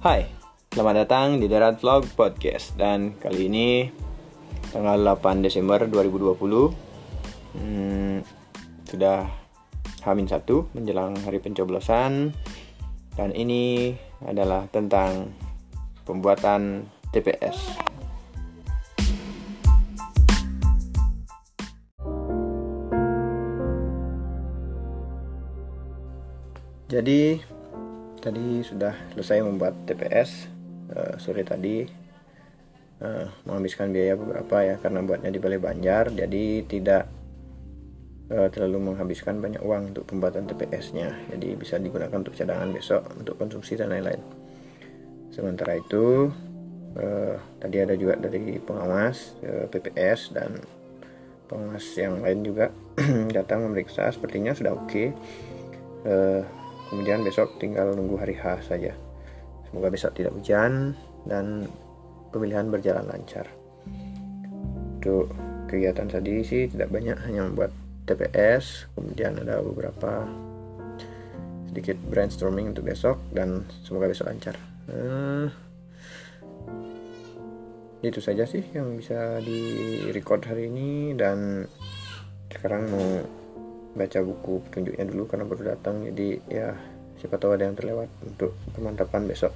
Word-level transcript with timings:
Hai, 0.00 0.24
selamat 0.72 1.04
datang 1.04 1.36
di 1.36 1.44
Darat 1.44 1.76
Vlog 1.84 2.08
Podcast. 2.16 2.72
Dan 2.72 3.20
kali 3.20 3.52
ini 3.52 3.84
tanggal 4.72 4.96
8 4.96 5.44
Desember 5.44 5.84
2020 5.84 6.40
hmm, 7.60 8.16
Sudah 8.88 9.28
Hamin 10.08 10.24
1 10.24 10.40
menjelang 10.72 11.20
hari 11.20 11.44
pencoblosan. 11.44 12.32
Dan 13.12 13.36
ini 13.36 13.92
adalah 14.24 14.64
tentang 14.72 15.36
pembuatan 16.08 16.88
TPS 17.12 17.76
Jadi 26.88 27.59
tadi 28.20 28.60
sudah 28.60 28.92
selesai 29.16 29.40
membuat 29.40 29.74
TPS 29.88 30.46
uh, 30.92 31.00
eh, 31.00 31.14
sore 31.16 31.42
tadi 31.42 31.82
uh, 33.00 33.26
menghabiskan 33.48 33.90
biaya 33.90 34.14
beberapa 34.14 34.56
ya 34.60 34.76
karena 34.76 35.00
buatnya 35.00 35.32
di 35.32 35.40
Balai 35.40 35.58
Banjar. 35.58 36.12
Jadi 36.12 36.68
tidak 36.68 37.08
uh, 38.30 38.48
terlalu 38.52 38.92
menghabiskan 38.92 39.40
banyak 39.40 39.64
uang 39.64 39.96
untuk 39.96 40.04
pembuatan 40.06 40.46
TPS-nya 40.46 41.32
jadi 41.32 41.48
bisa 41.56 41.80
digunakan 41.80 42.14
untuk 42.14 42.36
cadangan 42.36 42.70
besok 42.70 43.02
untuk 43.16 43.34
konsumsi 43.40 43.80
dan 43.80 43.90
lain-lain. 43.90 44.20
Sementara 45.32 45.80
itu 45.80 46.28
uh, 47.00 47.34
tadi 47.56 47.76
ada 47.80 47.94
juga 47.96 48.20
dari 48.20 48.60
pengawas 48.60 49.40
uh, 49.42 49.66
PPS 49.72 50.36
dan 50.36 50.60
pengawas 51.48 51.86
yang 51.98 52.22
lain 52.22 52.46
juga 52.46 52.70
datang 53.36 53.66
memeriksa. 53.66 54.12
Sepertinya 54.12 54.52
sudah 54.54 54.76
oke. 54.76 54.86
Okay. 54.86 55.08
uh, 56.04 56.59
kemudian 56.90 57.22
besok 57.22 57.56
tinggal 57.62 57.94
nunggu 57.94 58.18
hari 58.18 58.34
H 58.34 58.66
saja. 58.66 58.92
Semoga 59.70 59.88
besok 59.88 60.18
tidak 60.18 60.34
hujan 60.34 60.98
dan 61.24 61.70
pemilihan 62.34 62.66
berjalan 62.66 63.06
lancar. 63.06 63.46
Untuk 64.98 65.30
kegiatan 65.70 66.10
tadi 66.10 66.42
sih 66.42 66.66
tidak 66.66 66.90
banyak 66.90 67.16
hanya 67.24 67.46
membuat 67.46 67.70
TPS 68.10 68.90
kemudian 68.98 69.38
ada 69.38 69.62
beberapa 69.62 70.26
sedikit 71.70 71.94
brainstorming 72.10 72.74
untuk 72.74 72.90
besok 72.90 73.22
dan 73.30 73.62
semoga 73.86 74.10
besok 74.10 74.26
lancar. 74.26 74.58
Uh, 74.90 75.46
itu 78.02 78.18
saja 78.18 78.42
sih 78.42 78.66
yang 78.74 78.98
bisa 78.98 79.38
di 79.38 79.62
record 80.10 80.42
hari 80.50 80.66
ini 80.66 81.14
dan 81.14 81.68
sekarang 82.50 82.90
mau 82.90 83.08
baca 83.96 84.18
buku 84.22 84.62
petunjuknya 84.68 85.04
dulu 85.08 85.22
karena 85.26 85.44
baru 85.46 85.62
datang. 85.76 86.06
Jadi 86.06 86.28
ya 86.50 86.74
siapa 87.20 87.36
tahu 87.36 87.56
ada 87.56 87.68
yang 87.68 87.76
terlewat 87.76 88.08
untuk 88.24 88.56
pemantapan 88.72 89.28
besok 89.28 89.52